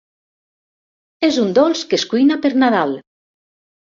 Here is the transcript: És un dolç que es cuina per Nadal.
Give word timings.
És 1.27 1.37
un 1.41 1.51
dolç 1.59 1.83
que 1.91 1.99
es 1.99 2.05
cuina 2.13 2.37
per 2.45 2.53
Nadal. 2.65 2.95